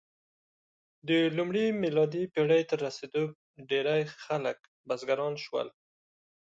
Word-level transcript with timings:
د 1.07 1.09
لومړۍ 1.37 1.67
میلادي 1.83 2.23
پېړۍ 2.33 2.61
تر 2.69 2.79
رسېدو 2.87 3.23
ډېری 3.69 4.03
خلک 4.23 4.57
بزګران 4.87 5.33
شول. 5.45 5.67